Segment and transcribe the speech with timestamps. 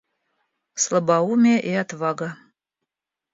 [0.85, 2.29] Слабоумие и отвага.